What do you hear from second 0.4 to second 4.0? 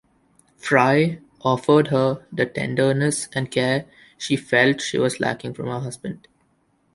Fry offered her the tenderness and care